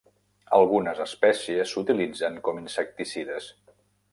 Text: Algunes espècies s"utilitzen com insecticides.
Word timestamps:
Algunes 0.59 1.01
espècies 1.03 1.63
s"utilitzen 1.67 2.41
com 2.49 2.63
insecticides. 2.63 3.53